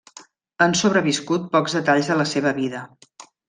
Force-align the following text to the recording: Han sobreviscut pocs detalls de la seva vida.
Han 0.65 0.73
sobreviscut 0.79 1.47
pocs 1.57 1.77
detalls 1.79 2.13
de 2.13 2.21
la 2.25 2.29
seva 2.35 2.59
vida. 2.65 2.87